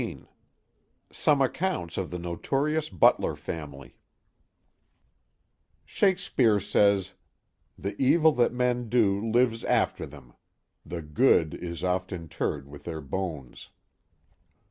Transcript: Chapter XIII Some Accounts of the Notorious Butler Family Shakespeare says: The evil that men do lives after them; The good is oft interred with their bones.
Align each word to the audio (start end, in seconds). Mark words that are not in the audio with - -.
Chapter 0.01 0.15
XIII 0.23 0.29
Some 1.11 1.41
Accounts 1.43 1.95
of 1.99 2.09
the 2.09 2.17
Notorious 2.17 2.89
Butler 2.89 3.35
Family 3.35 3.97
Shakespeare 5.85 6.59
says: 6.59 7.13
The 7.77 7.95
evil 8.01 8.31
that 8.31 8.51
men 8.51 8.89
do 8.89 9.23
lives 9.23 9.63
after 9.63 10.07
them; 10.07 10.33
The 10.83 11.03
good 11.03 11.53
is 11.53 11.83
oft 11.83 12.11
interred 12.11 12.67
with 12.67 12.85
their 12.85 13.01
bones. 13.01 13.69